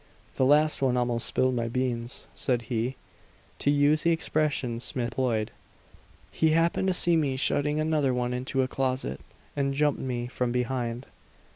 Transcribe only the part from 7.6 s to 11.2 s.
another one into a closet, and jumped me from behind.